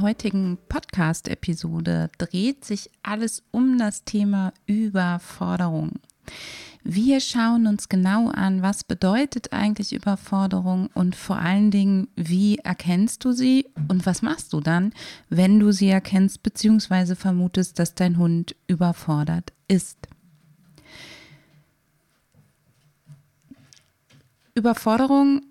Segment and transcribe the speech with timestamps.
[0.00, 6.00] Heutigen Podcast-Episode dreht sich alles um das Thema Überforderung.
[6.82, 13.24] Wir schauen uns genau an, was bedeutet eigentlich Überforderung und vor allen Dingen, wie erkennst
[13.24, 14.92] du sie und was machst du dann,
[15.28, 17.14] wenn du sie erkennst bzw.
[17.14, 19.98] vermutest, dass dein Hund überfordert ist.
[24.54, 25.42] Überforderung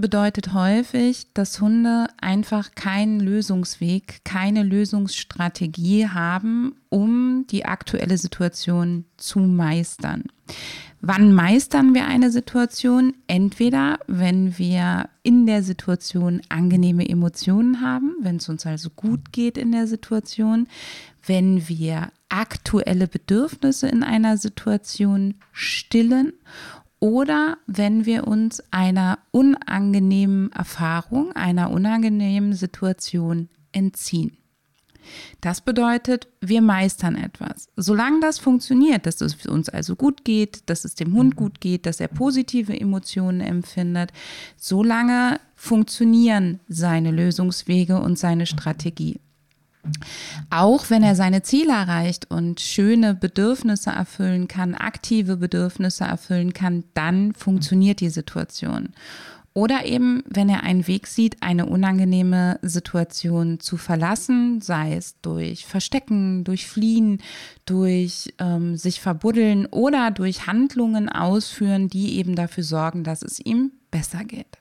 [0.00, 9.40] bedeutet häufig, dass Hunde einfach keinen Lösungsweg, keine Lösungsstrategie haben, um die aktuelle Situation zu
[9.40, 10.24] meistern.
[11.00, 13.14] Wann meistern wir eine Situation?
[13.28, 19.56] Entweder, wenn wir in der Situation angenehme Emotionen haben, wenn es uns also gut geht
[19.56, 20.66] in der Situation,
[21.24, 26.32] wenn wir aktuelle Bedürfnisse in einer Situation stillen
[27.00, 34.36] oder wenn wir uns einer unangenehmen Erfahrung, einer unangenehmen Situation entziehen.
[35.40, 37.68] Das bedeutet, wir meistern etwas.
[37.76, 41.86] Solange das funktioniert, dass es uns also gut geht, dass es dem Hund gut geht,
[41.86, 44.12] dass er positive Emotionen empfindet,
[44.56, 49.20] solange funktionieren seine Lösungswege und seine Strategie.
[50.50, 56.84] Auch wenn er seine Ziele erreicht und schöne Bedürfnisse erfüllen kann, aktive Bedürfnisse erfüllen kann,
[56.94, 58.90] dann funktioniert die Situation.
[59.58, 65.66] Oder eben, wenn er einen Weg sieht, eine unangenehme Situation zu verlassen, sei es durch
[65.66, 67.20] Verstecken, durch Fliehen,
[67.64, 73.72] durch ähm, sich verbuddeln oder durch Handlungen ausführen, die eben dafür sorgen, dass es ihm
[73.90, 74.58] besser geht.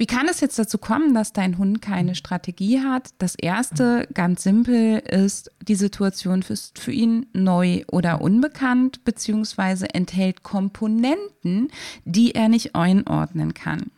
[0.00, 3.10] Wie kann es jetzt dazu kommen, dass dein Hund keine Strategie hat?
[3.18, 10.42] Das erste, ganz simpel, ist, die Situation ist für ihn neu oder unbekannt, beziehungsweise enthält
[10.42, 11.68] Komponenten,
[12.06, 13.90] die er nicht einordnen kann.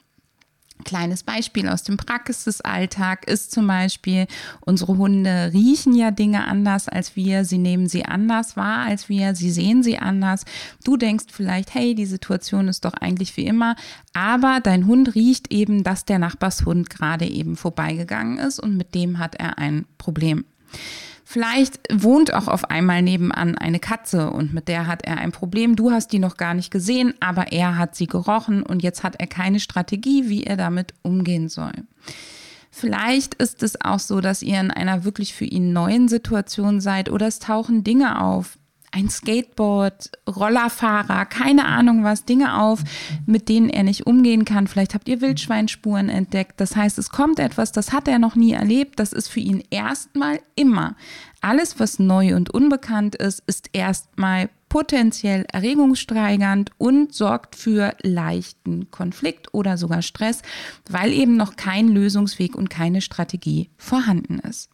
[0.84, 4.26] Kleines Beispiel aus dem Praxisalltag ist zum Beispiel,
[4.60, 9.34] unsere Hunde riechen ja Dinge anders als wir, sie nehmen sie anders wahr als wir,
[9.34, 10.44] sie sehen sie anders.
[10.84, 13.76] Du denkst vielleicht, hey, die Situation ist doch eigentlich wie immer,
[14.14, 19.18] aber dein Hund riecht eben, dass der Nachbarshund gerade eben vorbeigegangen ist und mit dem
[19.18, 20.44] hat er ein Problem.
[21.24, 25.76] Vielleicht wohnt auch auf einmal nebenan eine Katze und mit der hat er ein Problem.
[25.76, 29.16] Du hast die noch gar nicht gesehen, aber er hat sie gerochen und jetzt hat
[29.18, 31.72] er keine Strategie, wie er damit umgehen soll.
[32.70, 37.10] Vielleicht ist es auch so, dass ihr in einer wirklich für ihn neuen Situation seid
[37.10, 38.58] oder es tauchen Dinge auf,
[38.92, 42.80] ein Skateboard, Rollerfahrer, keine Ahnung was, Dinge auf,
[43.26, 44.66] mit denen er nicht umgehen kann.
[44.66, 46.60] Vielleicht habt ihr Wildschweinspuren entdeckt.
[46.60, 49.00] Das heißt, es kommt etwas, das hat er noch nie erlebt.
[49.00, 50.94] Das ist für ihn erstmal immer.
[51.40, 59.52] Alles, was neu und unbekannt ist, ist erstmal potenziell erregungssteigernd und sorgt für leichten Konflikt
[59.52, 60.40] oder sogar Stress,
[60.88, 64.70] weil eben noch kein Lösungsweg und keine Strategie vorhanden ist.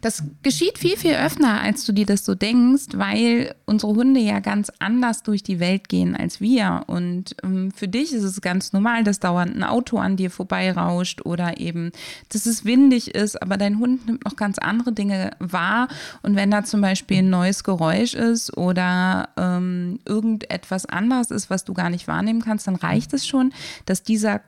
[0.00, 4.40] Das geschieht viel, viel öfter, als du dir das so denkst, weil unsere Hunde ja
[4.40, 6.84] ganz anders durch die Welt gehen als wir.
[6.86, 11.24] Und ähm, für dich ist es ganz normal, dass dauernd ein Auto an dir vorbeirauscht
[11.24, 11.92] oder eben,
[12.32, 15.88] dass es windig ist, aber dein Hund nimmt noch ganz andere Dinge wahr.
[16.22, 21.64] Und wenn da zum Beispiel ein neues Geräusch ist oder ähm, irgendetwas anderes ist, was
[21.64, 23.52] du gar nicht wahrnehmen kannst, dann reicht es schon,
[23.86, 24.40] dass dieser,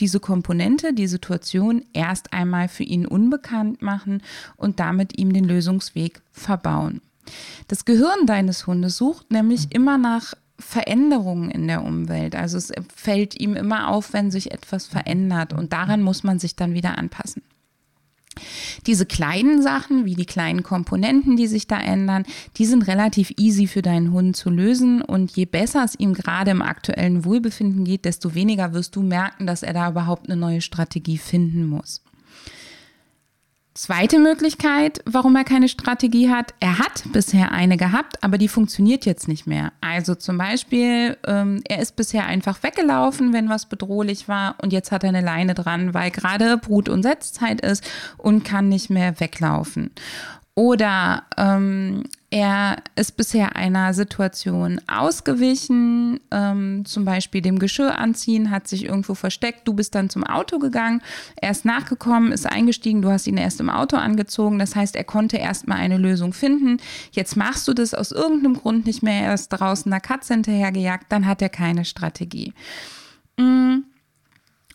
[0.00, 4.22] diese Komponente, die Situation erst einmal für ihn unbekannt machen
[4.56, 7.00] und damit ihm den Lösungsweg verbauen.
[7.68, 12.34] Das Gehirn deines Hundes sucht nämlich immer nach Veränderungen in der Umwelt.
[12.34, 16.56] Also es fällt ihm immer auf, wenn sich etwas verändert und daran muss man sich
[16.56, 17.42] dann wieder anpassen.
[18.86, 22.24] Diese kleinen Sachen, wie die kleinen Komponenten, die sich da ändern,
[22.56, 25.00] die sind relativ easy für deinen Hund zu lösen.
[25.00, 29.46] Und je besser es ihm gerade im aktuellen Wohlbefinden geht, desto weniger wirst du merken,
[29.46, 32.02] dass er da überhaupt eine neue Strategie finden muss.
[33.76, 39.04] Zweite Möglichkeit, warum er keine Strategie hat, er hat bisher eine gehabt, aber die funktioniert
[39.04, 39.70] jetzt nicht mehr.
[39.82, 44.92] Also zum Beispiel, ähm, er ist bisher einfach weggelaufen, wenn was bedrohlich war und jetzt
[44.92, 47.86] hat er eine Leine dran, weil gerade Brut- und Setzzeit ist
[48.16, 49.90] und kann nicht mehr weglaufen.
[50.54, 52.04] Oder ähm,
[52.36, 59.14] er ist bisher einer Situation ausgewichen, ähm, zum Beispiel dem Geschirr anziehen, hat sich irgendwo
[59.14, 61.00] versteckt, du bist dann zum Auto gegangen,
[61.36, 65.04] er ist nachgekommen, ist eingestiegen, du hast ihn erst im Auto angezogen, das heißt, er
[65.04, 66.76] konnte erstmal eine Lösung finden.
[67.10, 71.06] Jetzt machst du das aus irgendeinem Grund nicht mehr, er ist draußen einer Katze hinterhergejagt,
[71.08, 72.52] dann hat er keine Strategie.
[73.38, 73.84] Mhm.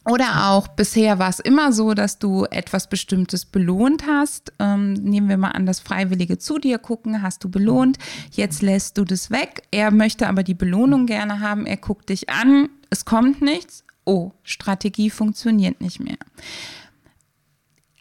[0.05, 4.51] Oder auch bisher war es immer so, dass du etwas Bestimmtes belohnt hast.
[4.57, 7.99] Ähm, nehmen wir mal an, das Freiwillige zu dir gucken, hast du belohnt.
[8.31, 9.61] Jetzt lässt du das weg.
[9.69, 11.67] Er möchte aber die Belohnung gerne haben.
[11.67, 13.83] Er guckt dich an, es kommt nichts.
[14.03, 16.17] Oh, Strategie funktioniert nicht mehr.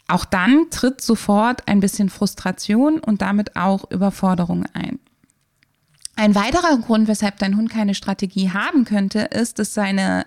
[0.09, 4.99] Auch dann tritt sofort ein bisschen Frustration und damit auch Überforderung ein.
[6.17, 10.27] Ein weiterer Grund, weshalb dein Hund keine Strategie haben könnte, ist, dass seine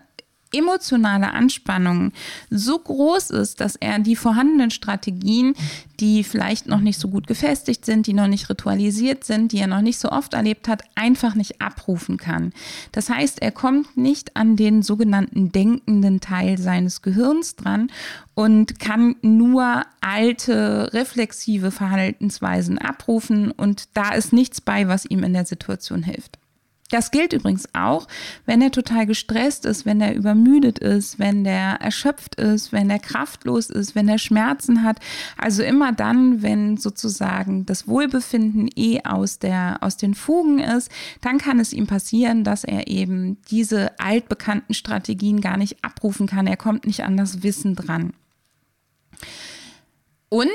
[0.54, 2.12] emotionale Anspannung
[2.50, 5.56] so groß ist, dass er die vorhandenen Strategien,
[6.00, 9.68] die vielleicht noch nicht so gut gefestigt sind, die noch nicht ritualisiert sind, die er
[9.68, 12.54] noch nicht so oft erlebt hat, einfach nicht abrufen kann.
[12.92, 17.92] Das heißt, er kommt nicht an den sogenannten denkenden Teil seines Gehirns dran
[18.36, 25.34] und kann nur alte reflexive Verhaltensweisen abrufen und da ist nichts bei, was ihm in
[25.34, 26.40] der Situation hilft.
[26.94, 28.08] Das gilt übrigens auch,
[28.46, 33.00] wenn er total gestresst ist, wenn er übermüdet ist, wenn der erschöpft ist, wenn er
[33.00, 35.00] kraftlos ist, wenn er Schmerzen hat.
[35.36, 40.92] Also immer dann, wenn sozusagen das Wohlbefinden eh aus, der, aus den Fugen ist,
[41.22, 46.46] dann kann es ihm passieren, dass er eben diese altbekannten Strategien gar nicht abrufen kann.
[46.46, 48.14] Er kommt nicht an das Wissen dran.
[50.30, 50.52] Und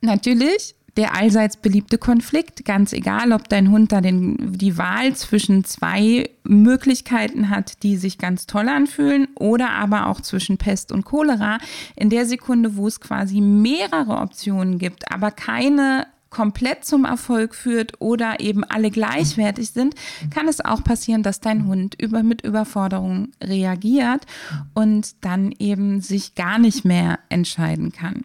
[0.00, 2.64] natürlich der allseits beliebte Konflikt.
[2.64, 8.18] Ganz egal, ob dein Hund da den, die Wahl zwischen zwei Möglichkeiten hat, die sich
[8.18, 11.58] ganz toll anfühlen, oder aber auch zwischen Pest und Cholera.
[11.96, 18.00] In der Sekunde, wo es quasi mehrere Optionen gibt, aber keine komplett zum Erfolg führt
[18.00, 19.94] oder eben alle gleichwertig sind,
[20.30, 24.26] kann es auch passieren, dass dein Hund über, mit Überforderung reagiert
[24.74, 28.24] und dann eben sich gar nicht mehr entscheiden kann.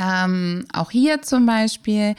[0.00, 2.14] Ähm, auch hier zum Beispiel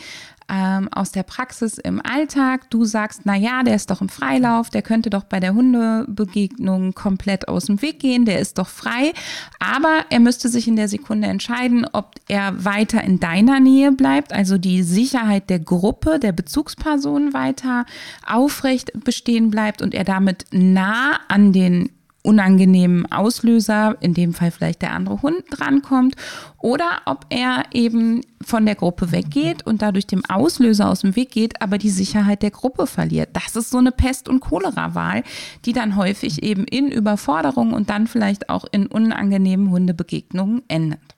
[0.52, 2.70] ähm, aus der Praxis im Alltag.
[2.70, 6.94] Du sagst, na ja, der ist doch im Freilauf, der könnte doch bei der Hundebegegnung
[6.94, 9.14] komplett aus dem Weg gehen, der ist doch frei.
[9.60, 14.34] Aber er müsste sich in der Sekunde entscheiden, ob er weiter in deiner Nähe bleibt,
[14.34, 17.86] also die Sicherheit der Gruppe, der Bezugsperson weiter
[18.28, 21.90] aufrecht bestehen bleibt und er damit nah an den
[22.24, 26.16] unangenehmen Auslöser, in dem Fall vielleicht der andere Hund drankommt,
[26.60, 31.32] oder ob er eben von der Gruppe weggeht und dadurch dem Auslöser aus dem Weg
[31.32, 33.30] geht, aber die Sicherheit der Gruppe verliert.
[33.34, 35.24] Das ist so eine Pest- und Cholera-Wahl,
[35.66, 41.16] die dann häufig eben in Überforderung und dann vielleicht auch in unangenehmen Hundebegegnungen endet.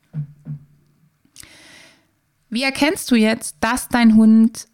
[2.50, 4.68] Wie erkennst du jetzt, dass dein Hund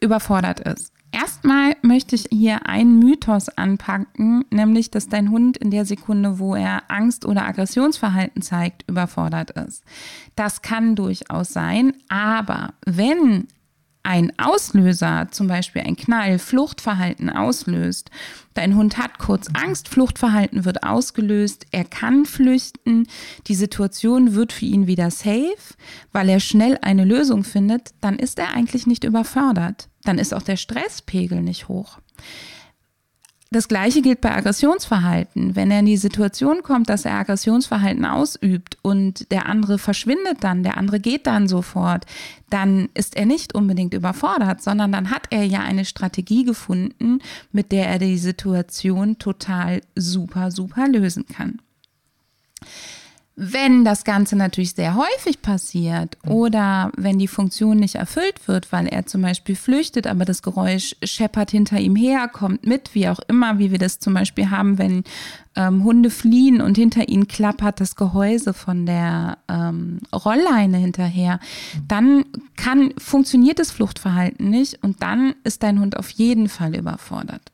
[0.00, 0.92] überfordert ist?
[1.12, 6.54] Erstmal möchte ich hier einen Mythos anpacken, nämlich, dass dein Hund in der Sekunde, wo
[6.54, 9.82] er Angst oder Aggressionsverhalten zeigt, überfordert ist.
[10.34, 13.46] Das kann durchaus sein, aber wenn
[14.06, 18.10] ein Auslöser, zum Beispiel ein Knall, Fluchtverhalten auslöst.
[18.54, 23.08] Dein Hund hat kurz Angst, Fluchtverhalten wird ausgelöst, er kann flüchten,
[23.48, 25.74] die Situation wird für ihn wieder safe,
[26.12, 29.88] weil er schnell eine Lösung findet, dann ist er eigentlich nicht überfordert.
[30.06, 31.98] Dann ist auch der Stresspegel nicht hoch.
[33.52, 35.54] Das gleiche gilt bei Aggressionsverhalten.
[35.54, 40.64] Wenn er in die Situation kommt, dass er Aggressionsverhalten ausübt und der andere verschwindet dann,
[40.64, 42.06] der andere geht dann sofort,
[42.50, 47.20] dann ist er nicht unbedingt überfordert, sondern dann hat er ja eine Strategie gefunden,
[47.52, 51.60] mit der er die Situation total super, super lösen kann.
[53.38, 58.86] Wenn das Ganze natürlich sehr häufig passiert oder wenn die Funktion nicht erfüllt wird, weil
[58.86, 63.20] er zum Beispiel flüchtet, aber das Geräusch scheppert hinter ihm her, kommt mit, wie auch
[63.28, 65.04] immer, wie wir das zum Beispiel haben, wenn
[65.54, 71.38] ähm, Hunde fliehen und hinter ihnen klappert das Gehäuse von der ähm, Rollleine hinterher,
[71.86, 72.24] dann
[72.56, 77.52] kann, funktioniert das Fluchtverhalten nicht und dann ist dein Hund auf jeden Fall überfordert.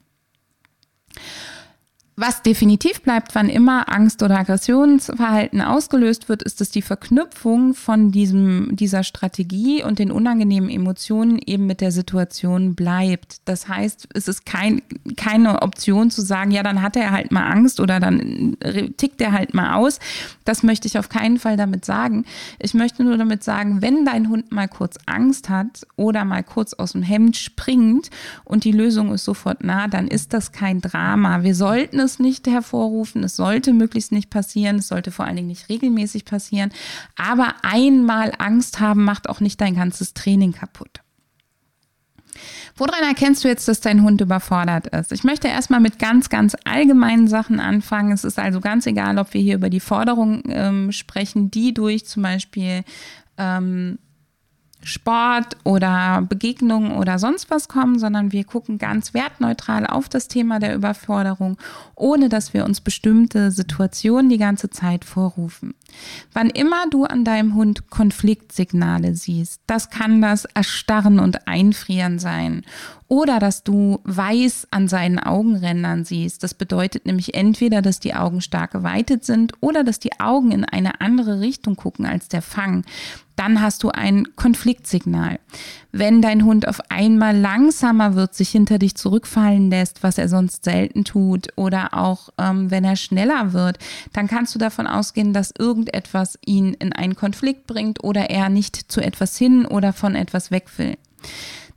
[2.14, 8.12] Was definitiv bleibt, wann immer Angst oder Aggressionsverhalten ausgelöst wird, ist es die Verknüpfung von
[8.12, 13.36] diesem, dieser Strategie und den unangenehmen Emotionen eben mit der Situation bleibt.
[13.46, 14.82] Das heißt, es ist kein,
[15.16, 18.58] keine Option zu sagen, ja, dann hat er halt mal Angst oder dann
[18.98, 19.98] tickt er halt mal aus.
[20.44, 22.26] Das möchte ich auf keinen Fall damit sagen.
[22.58, 26.74] Ich möchte nur damit sagen, wenn dein Hund mal kurz Angst hat oder mal kurz
[26.74, 28.10] aus dem Hemd springt
[28.44, 31.42] und die Lösung ist sofort nah, dann ist das kein Drama.
[31.42, 33.24] Wir sollten es nicht hervorrufen.
[33.24, 34.76] Es sollte möglichst nicht passieren.
[34.76, 36.70] Es sollte vor allen Dingen nicht regelmäßig passieren.
[37.16, 41.00] Aber einmal Angst haben macht auch nicht dein ganzes Training kaputt.
[42.76, 45.12] Woran erkennst du jetzt, dass dein Hund überfordert ist?
[45.12, 48.12] Ich möchte erstmal mit ganz, ganz allgemeinen Sachen anfangen.
[48.12, 52.06] Es ist also ganz egal, ob wir hier über die Forderung ähm, sprechen, die durch
[52.06, 52.84] zum Beispiel
[53.36, 53.98] ähm,
[54.84, 60.58] Sport oder Begegnungen oder sonst was kommen, sondern wir gucken ganz wertneutral auf das Thema
[60.58, 61.56] der Überforderung,
[61.94, 65.74] ohne dass wir uns bestimmte Situationen die ganze Zeit vorrufen.
[66.32, 72.62] Wann immer du an deinem Hund Konfliktsignale siehst, das kann das Erstarren und Einfrieren sein
[73.12, 76.42] oder dass du weiß an seinen Augenrändern siehst.
[76.42, 80.64] Das bedeutet nämlich entweder, dass die Augen stark geweitet sind oder dass die Augen in
[80.64, 82.84] eine andere Richtung gucken als der Fang
[83.42, 85.40] dann hast du ein Konfliktsignal.
[85.90, 90.62] Wenn dein Hund auf einmal langsamer wird, sich hinter dich zurückfallen lässt, was er sonst
[90.62, 93.78] selten tut, oder auch ähm, wenn er schneller wird,
[94.12, 98.76] dann kannst du davon ausgehen, dass irgendetwas ihn in einen Konflikt bringt oder er nicht
[98.76, 100.96] zu etwas hin oder von etwas weg will.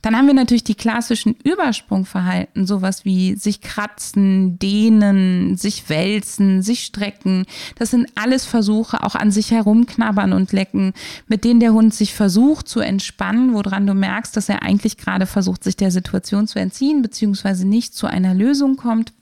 [0.06, 6.84] Dann haben wir natürlich die klassischen Übersprungverhalten, sowas wie sich kratzen, dehnen, sich wälzen, sich
[6.84, 7.44] strecken.
[7.74, 10.92] Das sind alles Versuche, auch an sich herumknabbern und lecken,
[11.26, 15.26] mit denen der Hund sich versucht zu entspannen, woran du merkst, dass er eigentlich gerade
[15.26, 19.12] versucht, sich der Situation zu entziehen, beziehungsweise nicht zu einer Lösung kommt.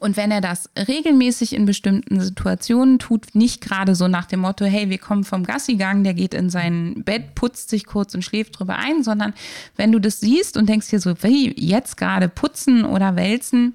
[0.00, 4.64] Und wenn er das regelmäßig in bestimmten Situationen tut, nicht gerade so nach dem Motto,
[4.64, 8.58] hey, wir kommen vom Gassigang, der geht in sein Bett, putzt sich kurz und schläft
[8.58, 9.34] drüber ein, sondern
[9.76, 13.74] wenn du das siehst und denkst dir so, wie jetzt gerade putzen oder wälzen,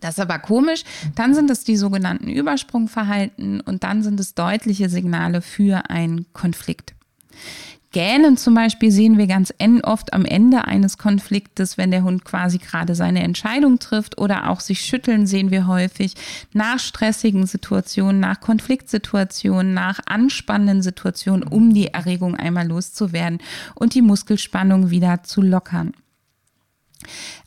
[0.00, 0.84] das ist aber komisch.
[1.14, 6.94] Dann sind es die sogenannten Übersprungverhalten und dann sind es deutliche Signale für einen Konflikt.
[7.92, 12.58] Gähnen zum Beispiel sehen wir ganz oft am Ende eines Konfliktes, wenn der Hund quasi
[12.58, 16.14] gerade seine Entscheidung trifft oder auch sich schütteln sehen wir häufig
[16.52, 23.38] nach stressigen Situationen, nach Konfliktsituationen, nach anspannenden Situationen, um die Erregung einmal loszuwerden
[23.74, 25.92] und die Muskelspannung wieder zu lockern.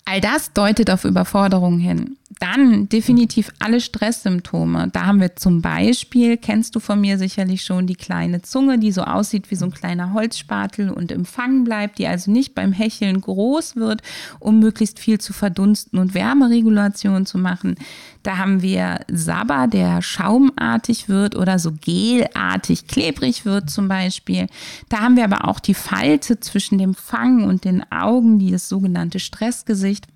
[0.04, 2.18] All das deutet auf Überforderung hin.
[2.40, 4.90] Dann definitiv alle Stresssymptome.
[4.92, 8.92] Da haben wir zum Beispiel, kennst du von mir sicherlich schon, die kleine Zunge, die
[8.92, 12.72] so aussieht wie so ein kleiner Holzspatel und im Fang bleibt, die also nicht beim
[12.72, 14.02] Hecheln groß wird,
[14.40, 17.76] um möglichst viel zu verdunsten und Wärmeregulation zu machen.
[18.24, 24.48] Da haben wir Sabber, der schaumartig wird oder so gelartig klebrig wird zum Beispiel.
[24.90, 28.70] Da haben wir aber auch die Falte zwischen dem Fang und den Augen, die das
[28.70, 30.08] sogenannte Stressgesicht.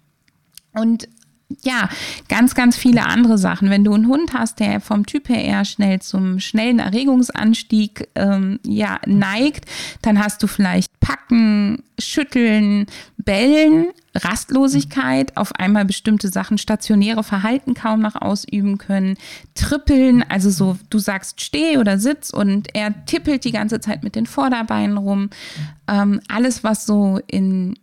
[0.74, 1.10] Und
[1.64, 1.88] ja,
[2.28, 3.70] ganz, ganz viele andere Sachen.
[3.70, 8.60] Wenn du einen Hund hast, der vom Typ her eher schnell zum schnellen Erregungsanstieg ähm,
[8.66, 9.66] ja, neigt,
[10.02, 12.86] dann hast du vielleicht Packen, Schütteln,
[13.18, 19.16] Bellen, Rastlosigkeit, auf einmal bestimmte Sachen, stationäre Verhalten kaum noch ausüben können,
[19.56, 24.16] Trippeln, also so, du sagst steh oder sitz und er tippelt die ganze Zeit mit
[24.16, 25.30] den Vorderbeinen rum.
[25.88, 27.80] Ähm, alles, was so in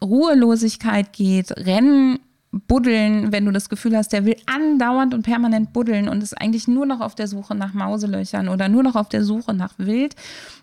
[0.00, 2.18] Ruhelosigkeit geht, Rennen,
[2.52, 6.68] buddeln, wenn du das Gefühl hast, der will andauernd und permanent buddeln und ist eigentlich
[6.68, 10.14] nur noch auf der Suche nach Mauselöchern oder nur noch auf der Suche nach Wild,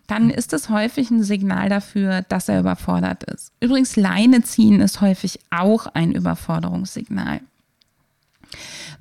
[0.06, 3.52] dann ist es häufig ein Signal dafür, dass er überfordert ist.
[3.60, 7.42] Übrigens, Leine ziehen ist häufig auch ein Überforderungssignal.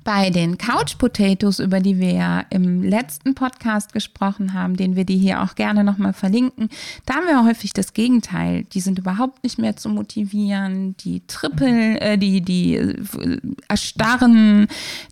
[0.03, 5.03] Bei den Couch Potatoes, über die wir ja im letzten Podcast gesprochen haben, den wir
[5.03, 6.69] dir hier auch gerne nochmal verlinken,
[7.05, 8.63] da haben wir häufig das Gegenteil.
[8.63, 14.67] Die sind überhaupt nicht mehr zu motivieren, die trippeln, äh, die, die äh, erstarren,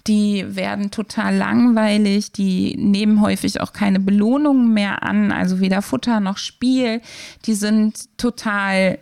[0.07, 6.19] die werden total langweilig, die nehmen häufig auch keine Belohnungen mehr an, also weder Futter
[6.19, 7.01] noch Spiel.
[7.45, 8.99] Die sind total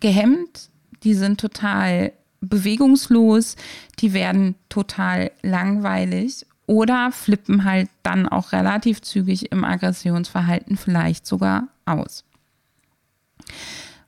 [0.00, 0.70] gehemmt,
[1.04, 3.56] die sind total bewegungslos,
[3.98, 11.68] die werden total langweilig oder flippen halt dann auch relativ zügig im Aggressionsverhalten vielleicht sogar
[11.84, 12.24] aus.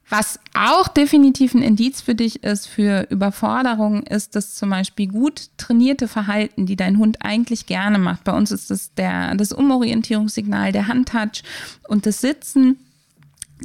[0.08, 5.48] Was auch definitiv ein Indiz für dich ist für Überforderung, ist das zum Beispiel gut
[5.56, 8.24] trainierte Verhalten, die dein Hund eigentlich gerne macht.
[8.24, 11.42] Bei uns ist das der, das Umorientierungssignal, der Handtouch
[11.88, 12.78] und das Sitzen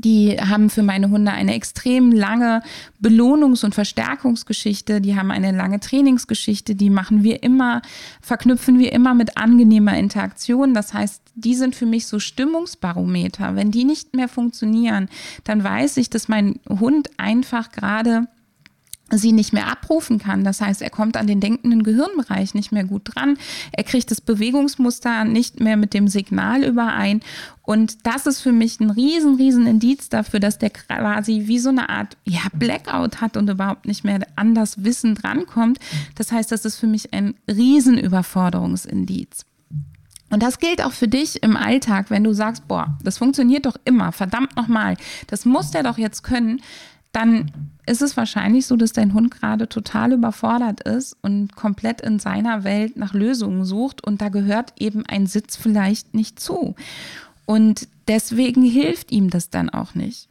[0.03, 2.61] die haben für meine Hunde eine extrem lange
[3.01, 5.01] Belohnungs- und Verstärkungsgeschichte.
[5.01, 6.75] Die haben eine lange Trainingsgeschichte.
[6.75, 7.81] Die machen wir immer,
[8.21, 10.73] verknüpfen wir immer mit angenehmer Interaktion.
[10.73, 13.55] Das heißt, die sind für mich so Stimmungsbarometer.
[13.55, 15.09] Wenn die nicht mehr funktionieren,
[15.43, 18.27] dann weiß ich, dass mein Hund einfach gerade
[19.11, 20.43] sie nicht mehr abrufen kann.
[20.43, 23.37] Das heißt, er kommt an den denkenden Gehirnbereich nicht mehr gut dran.
[23.71, 27.21] Er kriegt das Bewegungsmuster nicht mehr mit dem Signal überein.
[27.61, 31.69] Und das ist für mich ein riesen, riesen Indiz dafür, dass der quasi wie so
[31.69, 35.79] eine Art ja, Blackout hat und überhaupt nicht mehr an das Wissen drankommt.
[36.15, 39.45] Das heißt, das ist für mich ein riesen Überforderungsindiz.
[40.29, 43.77] Und das gilt auch für dich im Alltag, wenn du sagst, boah, das funktioniert doch
[43.85, 44.97] immer, verdammt nochmal,
[45.27, 46.61] das muss der doch jetzt können,
[47.17, 47.51] dann
[47.87, 52.63] ist es wahrscheinlich so, dass dein Hund gerade total überfordert ist und komplett in seiner
[52.63, 56.75] Welt nach Lösungen sucht und da gehört eben ein Sitz vielleicht nicht zu.
[57.47, 60.29] Und deswegen hilft ihm das dann auch nicht.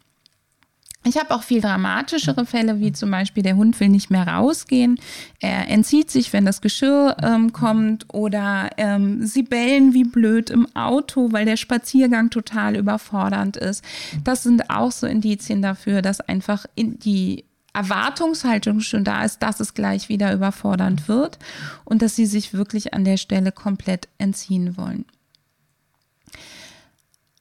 [1.07, 4.99] Ich habe auch viel dramatischere Fälle, wie zum Beispiel der Hund will nicht mehr rausgehen,
[5.41, 10.67] er entzieht sich, wenn das Geschirr ähm, kommt oder ähm, sie bellen wie blöd im
[10.75, 13.85] Auto, weil der Spaziergang total überfordernd ist.
[14.25, 19.75] Das sind auch so Indizien dafür, dass einfach die Erwartungshaltung schon da ist, dass es
[19.75, 21.39] gleich wieder überfordernd wird
[21.85, 25.05] und dass sie sich wirklich an der Stelle komplett entziehen wollen.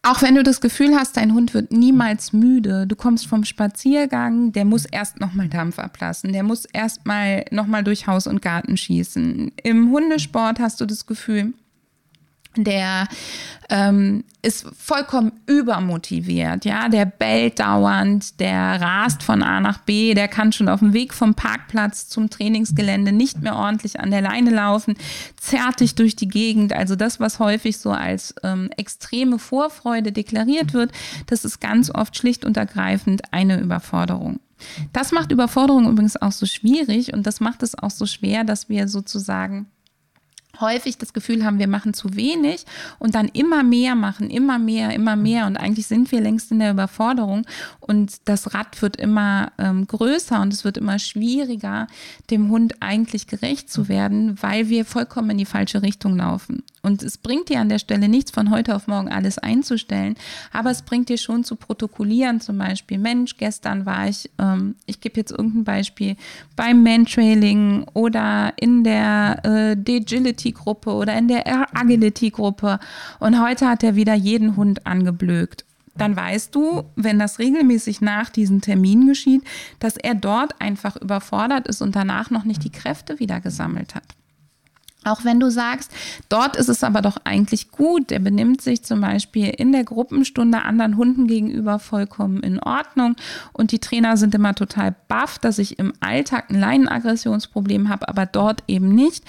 [0.08, 4.52] Auch wenn du das Gefühl hast, dein Hund wird niemals müde, du kommst vom Spaziergang,
[4.52, 8.78] der muss erst nochmal Dampf ablassen, der muss erst mal nochmal durch Haus und Garten
[8.78, 9.52] schießen.
[9.64, 11.56] Im Hundesport hast du das Gefühl,
[12.58, 13.08] der
[13.70, 20.28] ähm, ist vollkommen übermotiviert, ja, der bellt dauernd, der rast von A nach B, der
[20.28, 24.52] kann schon auf dem Weg vom Parkplatz zum Trainingsgelände nicht mehr ordentlich an der Leine
[24.52, 24.96] laufen,
[25.38, 26.74] zerrt dich durch die Gegend.
[26.74, 30.92] Also das, was häufig so als ähm, extreme Vorfreude deklariert wird,
[31.26, 34.40] das ist ganz oft schlicht und ergreifend eine Überforderung.
[34.94, 38.70] Das macht Überforderung übrigens auch so schwierig und das macht es auch so schwer, dass
[38.70, 39.68] wir sozusagen
[40.60, 42.66] häufig das Gefühl haben, wir machen zu wenig
[43.00, 45.48] und dann immer mehr machen, immer mehr, immer mehr.
[45.48, 47.46] Und eigentlich sind wir längst in der Überforderung.
[47.80, 51.88] Und das Rad wird immer ähm, größer und es wird immer schwieriger,
[52.30, 56.64] dem Hund eigentlich gerecht zu werden, weil wir vollkommen in die falsche Richtung laufen.
[56.86, 60.16] Und es bringt dir an der Stelle nichts, von heute auf morgen alles einzustellen,
[60.54, 65.02] aber es bringt dir schon zu protokollieren, zum Beispiel, Mensch, gestern war ich, ähm, ich
[65.02, 66.16] gebe jetzt irgendein Beispiel,
[66.56, 69.76] beim Mantrailing oder in der äh,
[70.46, 72.80] Degility-Gruppe oder in der Agility-Gruppe
[73.20, 75.66] und heute hat er wieder jeden Hund angeblökt
[75.98, 79.46] dann weißt du, wenn das regelmäßig nach diesem Termin geschieht,
[79.80, 84.04] dass er dort einfach überfordert ist und danach noch nicht die Kräfte wieder gesammelt hat.
[85.06, 85.92] Auch wenn du sagst,
[86.28, 90.64] dort ist es aber doch eigentlich gut, der benimmt sich zum Beispiel in der Gruppenstunde
[90.64, 93.16] anderen Hunden gegenüber vollkommen in Ordnung
[93.54, 98.26] und die Trainer sind immer total baff, dass ich im Alltag ein Leinenaggressionsproblem habe, aber
[98.26, 99.24] dort eben nicht,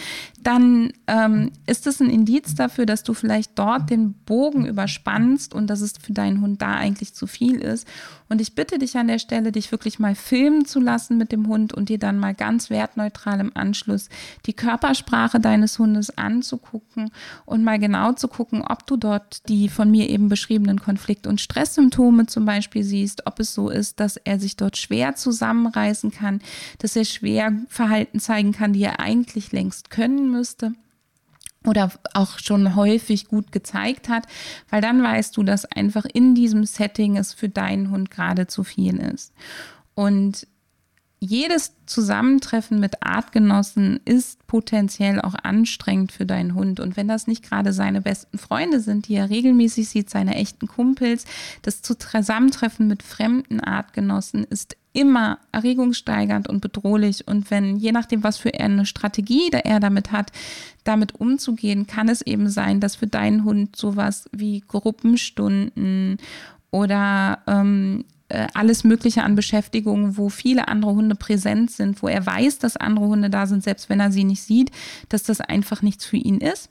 [0.46, 5.66] dann ähm, ist es ein Indiz dafür, dass du vielleicht dort den Bogen überspannst und
[5.66, 7.86] dass es für deinen Hund da eigentlich zu viel ist.
[8.28, 11.48] Und ich bitte dich an der Stelle, dich wirklich mal filmen zu lassen mit dem
[11.48, 14.08] Hund und dir dann mal ganz wertneutral im Anschluss
[14.46, 17.10] die Körpersprache deines Hundes anzugucken
[17.44, 21.40] und mal genau zu gucken, ob du dort die von mir eben beschriebenen Konflikt- und
[21.40, 26.40] Stresssymptome zum Beispiel siehst, ob es so ist, dass er sich dort schwer zusammenreißen kann,
[26.78, 30.72] dass er schwer Verhalten zeigen kann, die er eigentlich längst können müsste
[31.66, 34.26] oder auch schon häufig gut gezeigt hat,
[34.70, 38.64] weil dann weißt du, dass einfach in diesem Setting es für deinen Hund gerade zu
[38.64, 39.32] viel ist.
[39.94, 40.46] Und
[41.18, 46.78] jedes Zusammentreffen mit Artgenossen ist potenziell auch anstrengend für deinen Hund.
[46.78, 50.66] Und wenn das nicht gerade seine besten Freunde sind, die er regelmäßig sieht, seine echten
[50.66, 51.24] Kumpels,
[51.62, 57.28] das Zusammentreffen mit fremden Artgenossen ist immer erregungssteigernd und bedrohlich.
[57.28, 60.32] Und wenn, je nachdem, was für eine Strategie er damit hat,
[60.84, 66.18] damit umzugehen, kann es eben sein, dass für deinen Hund sowas wie Gruppenstunden
[66.70, 68.15] oder ähm, äh,
[68.54, 73.06] alles Mögliche an Beschäftigungen, wo viele andere Hunde präsent sind, wo er weiß, dass andere
[73.06, 74.70] Hunde da sind, selbst wenn er sie nicht sieht,
[75.08, 76.70] dass das einfach nichts für ihn ist.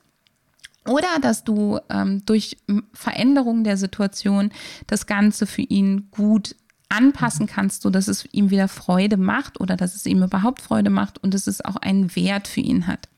[0.86, 2.58] Oder dass du ähm, durch
[2.92, 4.50] Veränderung der Situation
[4.86, 6.54] das Ganze für ihn gut
[6.88, 10.90] anpassen kannst, so dass es ihm wieder Freude macht oder dass es ihm überhaupt Freude
[10.90, 13.08] macht und dass es auch einen Wert für ihn hat.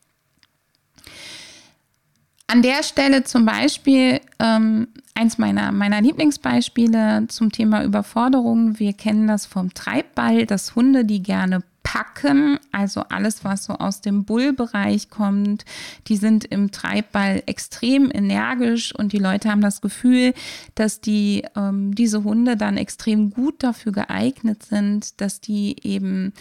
[2.50, 8.78] An der Stelle zum Beispiel ähm, eins meiner, meiner Lieblingsbeispiele zum Thema Überforderung.
[8.78, 14.00] Wir kennen das vom Treibball, dass Hunde, die gerne packen, also alles, was so aus
[14.00, 15.66] dem Bullbereich kommt,
[16.06, 20.32] die sind im Treibball extrem energisch und die Leute haben das Gefühl,
[20.74, 26.32] dass die ähm, diese Hunde dann extrem gut dafür geeignet sind, dass die eben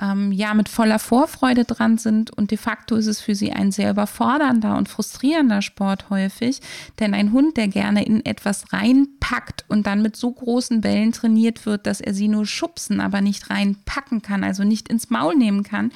[0.00, 2.30] ähm, ja mit voller Vorfreude dran sind.
[2.30, 6.60] Und de facto ist es für sie ein sehr überfordernder und frustrierender Sport häufig,
[6.98, 11.66] denn ein Hund, der gerne in etwas reinpackt und dann mit so großen Bällen trainiert
[11.66, 15.62] wird, dass er sie nur schubsen, aber nicht reinpacken kann, also nicht ins Maul nehmen
[15.62, 15.92] kann,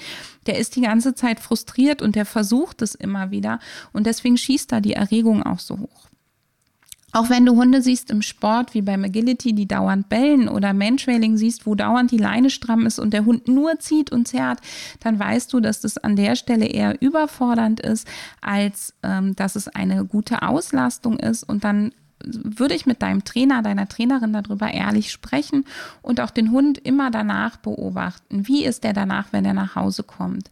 [0.47, 3.61] der ist die ganze Zeit frustriert und der versucht es immer wieder.
[3.93, 6.10] Und deswegen schießt da die Erregung auch so hoch.
[7.13, 11.37] Auch wenn du Hunde siehst im Sport, wie beim Agility, die dauernd bellen oder Mantrailing
[11.37, 14.61] siehst, wo dauernd die Leine stramm ist und der Hund nur zieht und zerrt,
[15.01, 18.07] dann weißt du, dass das an der Stelle eher überfordernd ist,
[18.41, 21.43] als ähm, dass es eine gute Auslastung ist.
[21.43, 21.93] Und dann
[22.25, 25.65] würde ich mit deinem Trainer, deiner Trainerin darüber ehrlich sprechen
[26.03, 28.47] und auch den Hund immer danach beobachten.
[28.47, 30.51] Wie ist der danach, wenn er nach Hause kommt?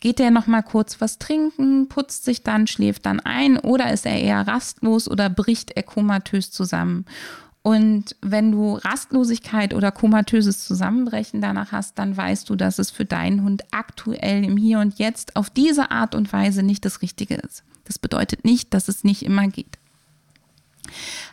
[0.00, 4.06] Geht er noch mal kurz was trinken, putzt sich dann, schläft dann ein oder ist
[4.06, 7.06] er eher rastlos oder bricht er komatös zusammen?
[7.66, 13.04] Und wenn du Rastlosigkeit oder komatöses Zusammenbrechen danach hast, dann weißt du, dass es für
[13.04, 17.34] deinen Hund aktuell im Hier und Jetzt auf diese Art und Weise nicht das Richtige
[17.34, 17.64] ist.
[17.84, 19.78] Das bedeutet nicht, dass es nicht immer geht.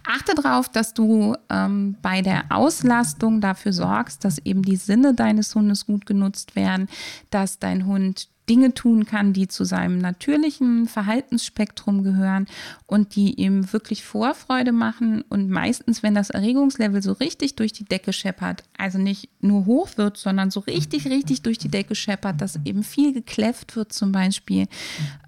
[0.05, 5.53] Achte darauf, dass du ähm, bei der Auslastung dafür sorgst, dass eben die Sinne deines
[5.53, 6.89] Hundes gut genutzt werden,
[7.29, 12.47] dass dein Hund Dinge tun kann, die zu seinem natürlichen Verhaltensspektrum gehören
[12.85, 15.23] und die ihm wirklich Vorfreude machen.
[15.29, 19.89] Und meistens, wenn das Erregungslevel so richtig durch die Decke scheppert, also nicht nur hoch
[19.95, 24.11] wird, sondern so richtig, richtig durch die Decke scheppert, dass eben viel gekläfft wird zum
[24.11, 24.67] Beispiel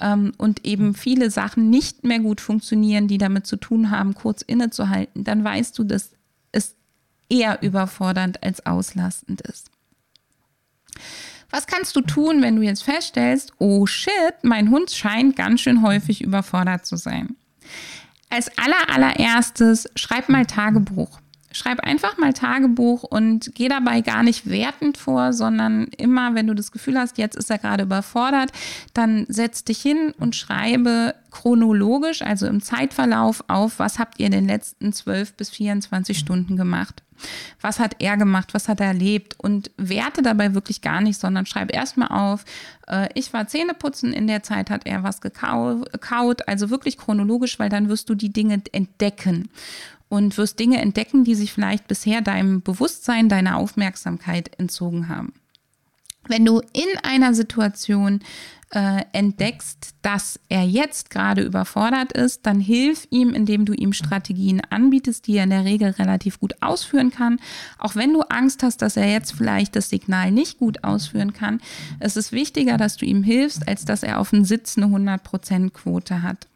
[0.01, 4.41] ähm, und eben viele Sachen nicht mehr gut funktionieren, die damit zu tun haben, kurz
[4.41, 6.12] innezuhalten, dann weißt du, dass
[6.51, 6.75] es
[7.30, 9.71] eher überfordernd als auslastend ist.
[11.56, 15.82] Was kannst du tun, wenn du jetzt feststellst, oh shit, mein Hund scheint ganz schön
[15.82, 17.38] häufig überfordert zu sein?
[18.30, 21.22] Als aller, allererstes schreib mal Tagebuch.
[21.56, 26.54] Schreib einfach mal Tagebuch und geh dabei gar nicht wertend vor, sondern immer, wenn du
[26.54, 28.52] das Gefühl hast, jetzt ist er gerade überfordert,
[28.94, 34.34] dann setz dich hin und schreibe chronologisch, also im Zeitverlauf auf, was habt ihr in
[34.34, 37.04] den letzten 12 bis 24 Stunden gemacht.
[37.62, 38.54] Was hat er gemacht?
[38.54, 39.36] Was hat er erlebt?
[39.39, 42.44] Und werte dabei wirklich gar nicht, sondern schreib erstmal auf,
[42.88, 47.70] äh, ich war Zähneputzen, in der Zeit hat er was gekaut, also wirklich chronologisch, weil
[47.70, 49.50] dann wirst du die Dinge entdecken
[50.10, 55.34] und wirst Dinge entdecken, die sich vielleicht bisher deinem Bewusstsein, deiner Aufmerksamkeit entzogen haben.
[56.28, 58.22] Wenn du in einer Situation
[58.72, 64.62] äh, entdeckst, dass er jetzt gerade überfordert ist, dann hilf ihm, indem du ihm Strategien
[64.70, 67.39] anbietest, die er in der Regel relativ gut ausführen kann.
[67.78, 71.62] Auch wenn du Angst hast, dass er jetzt vielleicht das Signal nicht gut ausführen kann,
[72.00, 75.70] es ist wichtiger, dass du ihm hilfst, als dass er auf den Sitz eine 100%
[75.70, 76.48] Quote hat.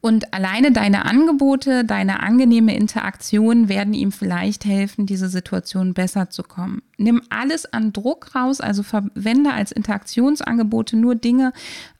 [0.00, 6.42] Und alleine deine Angebote, deine angenehme Interaktion werden ihm vielleicht helfen, diese Situation besser zu
[6.42, 6.82] kommen.
[6.98, 11.52] Nimm alles an Druck raus, also verwende als Interaktionsangebote nur Dinge,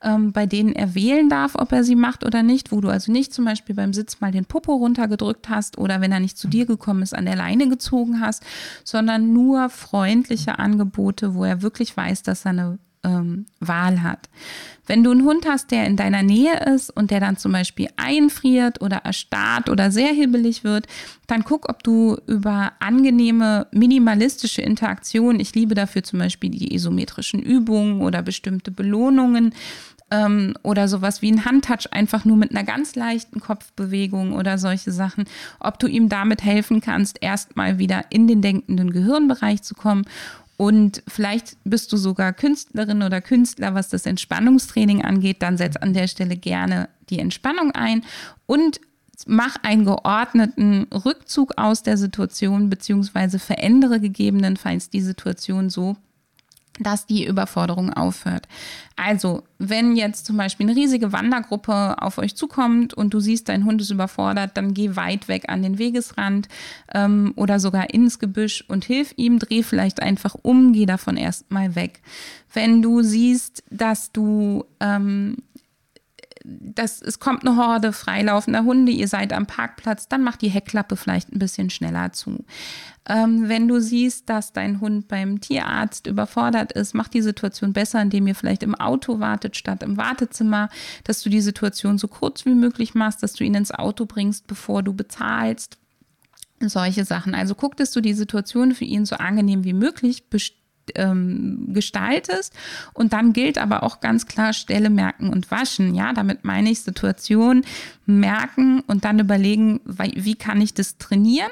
[0.03, 3.11] ähm, bei denen er wählen darf, ob er sie macht oder nicht, wo du also
[3.11, 6.47] nicht zum Beispiel beim Sitz mal den Popo runtergedrückt hast oder wenn er nicht zu
[6.47, 8.43] dir gekommen ist, an der Leine gezogen hast,
[8.83, 14.27] sondern nur freundliche Angebote, wo er wirklich weiß, dass er eine ähm, Wahl hat.
[14.87, 17.87] Wenn du einen Hund hast, der in deiner Nähe ist und der dann zum Beispiel
[17.97, 20.87] einfriert oder erstarrt oder sehr hibbelig wird,
[21.27, 27.41] dann guck, ob du über angenehme minimalistische Interaktionen, ich liebe dafür zum Beispiel die isometrischen
[27.41, 29.53] Übungen oder bestimmte Belohnungen,
[30.11, 34.91] ähm, oder sowas wie ein Handtouch einfach nur mit einer ganz leichten Kopfbewegung oder solche
[34.91, 35.25] Sachen,
[35.59, 40.05] ob du ihm damit helfen kannst, erstmal wieder in den denkenden Gehirnbereich zu kommen
[40.57, 45.93] und vielleicht bist du sogar Künstlerin oder Künstler, was das Entspannungstraining angeht, dann setz an
[45.93, 48.03] der Stelle gerne die Entspannung ein
[48.45, 48.79] und
[49.25, 55.97] mach einen geordneten Rückzug aus der Situation beziehungsweise verändere gegebenenfalls die Situation so,
[56.79, 58.47] dass die Überforderung aufhört.
[58.95, 63.65] Also, wenn jetzt zum Beispiel eine riesige Wandergruppe auf euch zukommt und du siehst, dein
[63.65, 66.47] Hund ist überfordert, dann geh weit weg an den Wegesrand
[66.93, 71.75] ähm, oder sogar ins Gebüsch und hilf ihm, dreh vielleicht einfach um, geh davon erstmal
[71.75, 72.01] weg.
[72.53, 75.37] Wenn du siehst, dass du ähm,
[76.47, 80.95] das, es kommt eine Horde freilaufender Hunde, ihr seid am Parkplatz, dann macht die Heckklappe
[80.95, 82.45] vielleicht ein bisschen schneller zu.
[83.07, 88.01] Ähm, wenn du siehst, dass dein Hund beim Tierarzt überfordert ist, mach die Situation besser,
[88.01, 90.69] indem ihr vielleicht im Auto wartet statt im Wartezimmer,
[91.03, 94.47] dass du die Situation so kurz wie möglich machst, dass du ihn ins Auto bringst,
[94.47, 95.77] bevor du bezahlst.
[96.59, 97.35] Solche Sachen.
[97.35, 100.64] Also guck, dass du die Situation für ihn so angenehm wie möglich bestimmst
[100.95, 102.53] ähm, gestaltest.
[102.93, 105.95] Und dann gilt aber auch ganz klar Stelle merken und waschen.
[105.95, 107.63] Ja, damit meine ich Situation
[108.05, 111.51] merken und dann überlegen, wie kann ich das trainieren?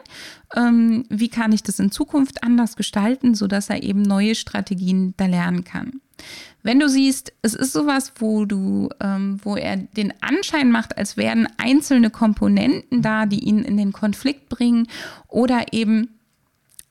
[0.56, 5.26] Ähm, wie kann ich das in Zukunft anders gestalten, sodass er eben neue Strategien da
[5.26, 6.02] lernen kann.
[6.62, 11.18] Wenn du siehst, es ist sowas, wo du, ähm, wo er den Anschein macht, als
[11.18, 14.88] wären einzelne Komponenten da, die ihn in den Konflikt bringen
[15.28, 16.20] oder eben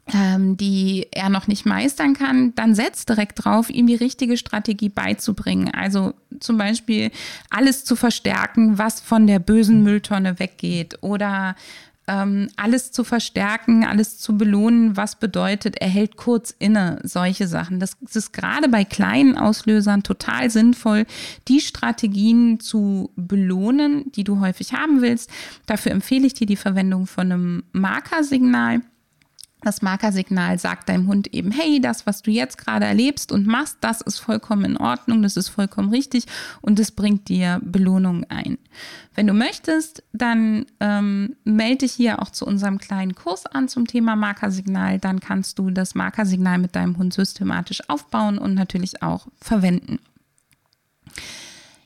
[0.08, 5.72] die er noch nicht meistern kann, dann setzt direkt drauf, ihm die richtige Strategie beizubringen.
[5.72, 7.10] Also zum Beispiel
[7.50, 11.54] alles zu verstärken, was von der bösen Mülltonne weggeht oder
[12.08, 17.78] ähm, alles zu verstärken, alles zu belohnen, was bedeutet, er hält kurz inne, solche Sachen.
[17.78, 21.06] Das, das ist gerade bei kleinen Auslösern total sinnvoll,
[21.46, 25.30] die Strategien zu belohnen, die du häufig haben willst.
[25.66, 28.80] Dafür empfehle ich dir die Verwendung von einem Markersignal.
[29.62, 33.78] Das Markersignal sagt deinem Hund eben, hey, das, was du jetzt gerade erlebst und machst,
[33.80, 36.26] das ist vollkommen in Ordnung, das ist vollkommen richtig
[36.60, 38.58] und es bringt dir Belohnung ein.
[39.14, 43.86] Wenn du möchtest, dann ähm, melde dich hier auch zu unserem kleinen Kurs an zum
[43.86, 44.98] Thema Markersignal.
[44.98, 49.98] Dann kannst du das Markersignal mit deinem Hund systematisch aufbauen und natürlich auch verwenden.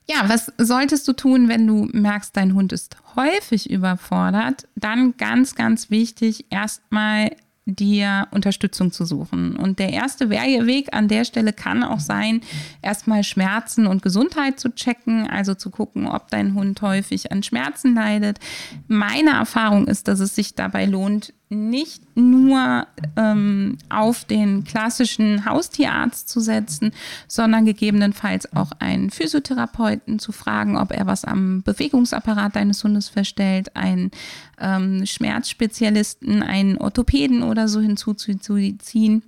[0.09, 4.69] Ja, was solltest du tun, wenn du merkst, dein Hund ist häufig überfordert?
[4.77, 7.33] Dann ganz, ganz wichtig, erstmal
[7.67, 9.57] dir Unterstützung zu suchen.
[9.57, 12.41] Und der erste Weg an der Stelle kann auch sein,
[12.81, 17.95] erstmal Schmerzen und Gesundheit zu checken, also zu gucken, ob dein Hund häufig an Schmerzen
[17.95, 18.39] leidet.
[18.87, 26.29] Meine Erfahrung ist, dass es sich dabei lohnt, nicht nur ähm, auf den klassischen Haustierarzt
[26.29, 26.91] zu setzen,
[27.29, 33.77] sondern gegebenenfalls auch einen Physiotherapeuten zu fragen, ob er was am Bewegungsapparat deines Hundes verstellt,
[33.77, 34.11] einen
[34.59, 39.23] ähm, Schmerzspezialisten, einen Orthopäden oder so hinzuzuziehen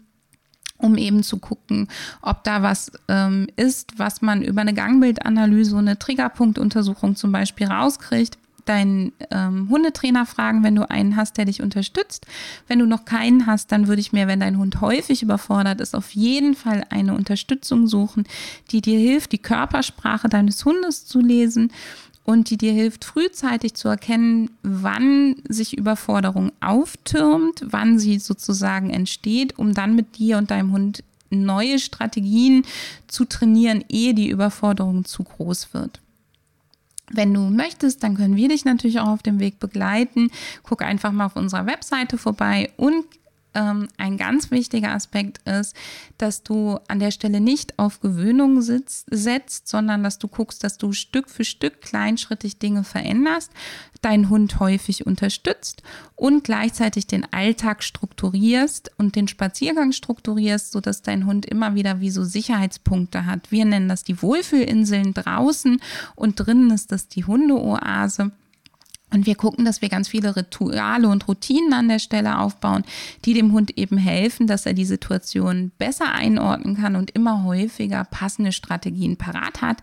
[0.80, 1.88] um eben zu gucken,
[2.22, 8.38] ob da was ähm, ist, was man über eine Gangbildanalyse, eine Triggerpunktuntersuchung zum Beispiel rauskriegt
[8.68, 12.26] deinen ähm, Hundetrainer fragen, wenn du einen hast, der dich unterstützt.
[12.66, 15.94] Wenn du noch keinen hast, dann würde ich mir, wenn dein Hund häufig überfordert ist,
[15.94, 18.24] auf jeden Fall eine Unterstützung suchen,
[18.70, 21.72] die dir hilft, die Körpersprache deines Hundes zu lesen
[22.24, 29.58] und die dir hilft, frühzeitig zu erkennen, wann sich Überforderung auftürmt, wann sie sozusagen entsteht,
[29.58, 32.64] um dann mit dir und deinem Hund neue Strategien
[33.06, 36.00] zu trainieren, ehe die Überforderung zu groß wird.
[37.10, 40.30] Wenn du möchtest, dann können wir dich natürlich auch auf dem Weg begleiten.
[40.62, 43.04] Guck einfach mal auf unserer Webseite vorbei und
[43.58, 45.74] ähm, ein ganz wichtiger Aspekt ist,
[46.16, 50.78] dass du an der Stelle nicht auf Gewöhnung sitzt, setzt, sondern dass du guckst, dass
[50.78, 53.50] du Stück für Stück kleinschrittig Dinge veränderst,
[54.00, 55.82] deinen Hund häufig unterstützt
[56.14, 62.10] und gleichzeitig den Alltag strukturierst und den Spaziergang strukturierst, sodass dein Hund immer wieder wie
[62.10, 63.50] so Sicherheitspunkte hat.
[63.50, 65.80] Wir nennen das die Wohlfühlinseln draußen
[66.14, 68.30] und drinnen ist das die Hundeoase.
[69.10, 72.84] Und wir gucken, dass wir ganz viele Rituale und Routinen an der Stelle aufbauen,
[73.24, 78.04] die dem Hund eben helfen, dass er die Situation besser einordnen kann und immer häufiger
[78.04, 79.78] passende Strategien parat hat.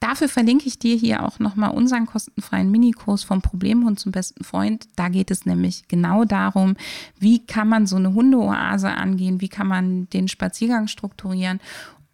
[0.00, 4.86] Dafür verlinke ich dir hier auch nochmal unseren kostenfreien Minikurs vom Problemhund zum besten Freund.
[4.94, 6.76] Da geht es nämlich genau darum,
[7.18, 11.60] wie kann man so eine Hundeoase angehen, wie kann man den Spaziergang strukturieren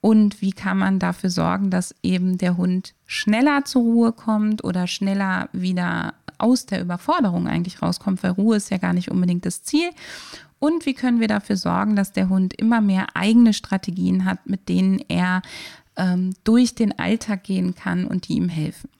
[0.03, 4.88] und wie kann man dafür sorgen, dass eben der Hund schneller zur Ruhe kommt oder
[4.88, 9.62] schneller wieder aus der Überforderung eigentlich rauskommt, weil Ruhe ist ja gar nicht unbedingt das
[9.62, 9.91] Ziel.
[10.59, 14.69] Und wie können wir dafür sorgen, dass der Hund immer mehr eigene Strategien hat, mit
[14.69, 15.41] denen er
[15.95, 18.91] ähm, durch den Alltag gehen kann und die ihm helfen.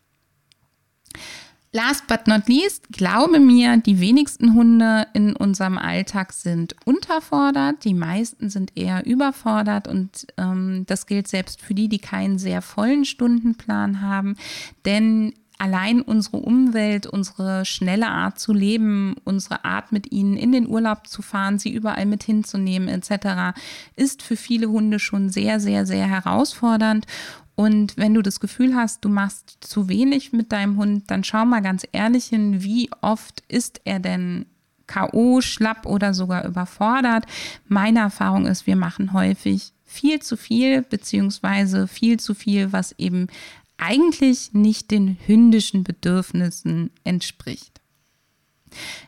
[1.75, 7.95] Last but not least, glaube mir, die wenigsten Hunde in unserem Alltag sind unterfordert, die
[7.95, 13.07] meisten sind eher überfordert und ähm, das gilt selbst für die, die keinen sehr vollen
[13.07, 14.37] Stundenplan haben,
[14.85, 15.33] denn
[15.63, 21.07] allein unsere Umwelt, unsere schnelle Art zu leben, unsere Art mit ihnen in den Urlaub
[21.07, 23.57] zu fahren, sie überall mit hinzunehmen etc.,
[23.95, 27.07] ist für viele Hunde schon sehr, sehr, sehr herausfordernd.
[27.55, 31.45] Und wenn du das Gefühl hast, du machst zu wenig mit deinem Hund, dann schau
[31.45, 34.47] mal ganz ehrlich hin, wie oft ist er denn
[34.87, 37.27] KO, schlapp oder sogar überfordert.
[37.69, 43.29] Meine Erfahrung ist, wir machen häufig viel zu viel, beziehungsweise viel zu viel, was eben
[43.77, 47.72] eigentlich nicht den hündischen Bedürfnissen entspricht.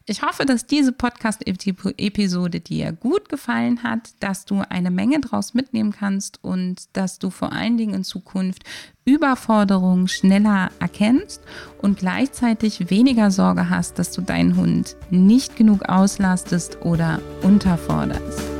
[0.07, 5.93] Ich hoffe, dass diese Podcast-Episode dir gut gefallen hat, dass du eine Menge daraus mitnehmen
[5.93, 8.63] kannst und dass du vor allen Dingen in Zukunft
[9.05, 11.43] Überforderungen schneller erkennst
[11.83, 18.54] und gleichzeitig weniger Sorge hast, dass du deinen Hund nicht genug auslastest oder unterforderst.